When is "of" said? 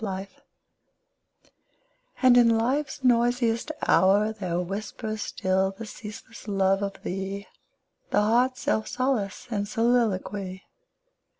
6.81-7.03